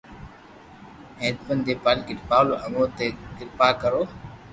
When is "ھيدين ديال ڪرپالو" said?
1.19-2.55